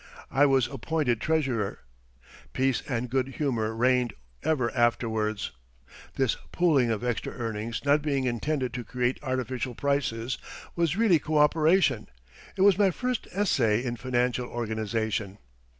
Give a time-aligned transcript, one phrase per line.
[0.31, 1.77] I was appointed treasurer.
[2.53, 5.51] Peace and good humor reigned ever afterwards.
[6.15, 10.39] This pooling of extra earnings not being intended to create artificial prices
[10.75, 12.07] was really coöperation.
[12.57, 15.37] It was my first essay in financial organization.